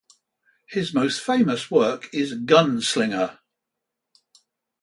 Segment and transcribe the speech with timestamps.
[0.67, 3.37] His most famous work is "Gunslinger".